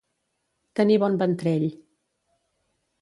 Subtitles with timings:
[0.79, 1.67] Tenir bon ventrell.